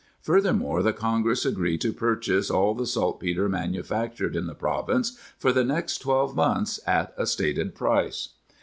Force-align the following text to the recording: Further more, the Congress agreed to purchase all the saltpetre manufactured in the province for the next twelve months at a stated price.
Further 0.23 0.51
more, 0.51 0.81
the 0.81 0.93
Congress 0.93 1.45
agreed 1.45 1.79
to 1.81 1.93
purchase 1.93 2.49
all 2.49 2.73
the 2.73 2.87
saltpetre 2.87 3.47
manufactured 3.47 4.35
in 4.35 4.47
the 4.47 4.55
province 4.55 5.15
for 5.37 5.53
the 5.53 5.63
next 5.63 5.99
twelve 5.99 6.35
months 6.35 6.79
at 6.87 7.13
a 7.19 7.27
stated 7.27 7.75
price. 7.75 8.29